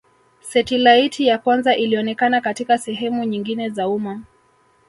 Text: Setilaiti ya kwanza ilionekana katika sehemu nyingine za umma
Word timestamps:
Setilaiti 0.41 1.27
ya 1.27 1.37
kwanza 1.37 1.75
ilionekana 1.75 2.41
katika 2.41 2.77
sehemu 2.77 3.23
nyingine 3.23 3.69
za 3.69 3.87
umma 3.87 4.21